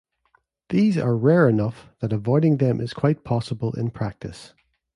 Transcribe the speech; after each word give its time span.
These 0.69 0.97
are 0.97 1.15
rare 1.15 1.47
enough 1.47 1.91
that 1.99 2.11
avoiding 2.11 2.57
them 2.57 2.81
is 2.81 2.91
quite 2.91 3.23
possible 3.23 3.73
in 3.73 3.91
practice. 3.91 4.55